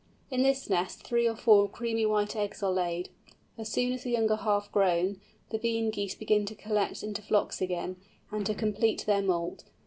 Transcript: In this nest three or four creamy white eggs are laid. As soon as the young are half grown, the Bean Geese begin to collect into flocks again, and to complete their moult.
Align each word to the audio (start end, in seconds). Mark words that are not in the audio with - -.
In 0.31 0.41
this 0.41 0.67
nest 0.67 1.03
three 1.05 1.27
or 1.27 1.35
four 1.35 1.69
creamy 1.69 2.07
white 2.07 2.35
eggs 2.35 2.63
are 2.63 2.71
laid. 2.71 3.09
As 3.55 3.69
soon 3.71 3.93
as 3.93 4.01
the 4.01 4.09
young 4.09 4.31
are 4.31 4.35
half 4.37 4.71
grown, 4.71 5.21
the 5.51 5.59
Bean 5.59 5.91
Geese 5.91 6.15
begin 6.15 6.43
to 6.47 6.55
collect 6.55 7.03
into 7.03 7.21
flocks 7.21 7.61
again, 7.61 7.97
and 8.31 8.43
to 8.47 8.55
complete 8.55 9.05
their 9.05 9.21
moult. 9.21 9.63